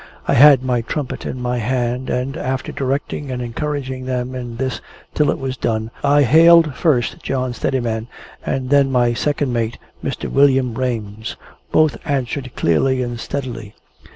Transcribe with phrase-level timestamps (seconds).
[0.27, 4.81] I had my trumpet in my hand, and, after directing and encouraging them in this
[5.13, 8.07] till it was done, I hailed first John Steadiman,
[8.43, 10.27] and then my second mate, Mr.
[10.27, 11.37] William Rames.
[11.71, 13.75] Both answered clearly and steadily.